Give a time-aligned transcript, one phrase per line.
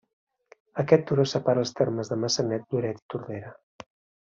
[0.83, 3.55] Aquest turó separa els termes de Maçanet, Lloret i Tordera.